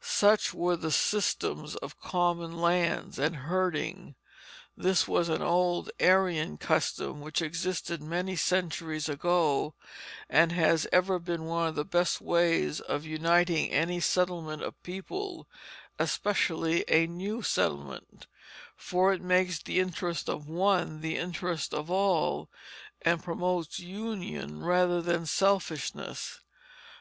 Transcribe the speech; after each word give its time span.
Such 0.00 0.52
were 0.52 0.74
the 0.76 0.90
systems 0.90 1.76
of 1.76 2.00
common 2.00 2.56
lands 2.60 3.20
and 3.20 3.36
herding. 3.36 4.16
This 4.76 5.06
was 5.06 5.28
an 5.28 5.42
old 5.42 5.92
Aryan 6.00 6.58
custom 6.58 7.20
which 7.20 7.40
existed 7.40 8.02
many 8.02 8.34
centuries 8.34 9.08
ago, 9.08 9.76
and 10.28 10.50
has 10.50 10.88
ever 10.90 11.20
been 11.20 11.44
one 11.44 11.68
of 11.68 11.76
the 11.76 11.84
best 11.84 12.20
ways 12.20 12.80
of 12.80 13.04
uniting 13.04 13.70
any 13.70 14.00
settlement 14.00 14.60
of 14.60 14.82
people, 14.82 15.46
especially 16.00 16.84
a 16.88 17.06
new 17.06 17.40
settlement; 17.40 18.26
for 18.76 19.12
it 19.12 19.22
makes 19.22 19.62
the 19.62 19.78
interest 19.78 20.28
of 20.28 20.48
one 20.48 21.00
the 21.00 21.16
interest 21.16 21.72
of 21.72 21.92
all, 21.92 22.50
and 23.02 23.22
promotes 23.22 23.78
union 23.78 24.64
rather 24.64 25.00
than 25.00 25.26
selfishness. 25.26 26.40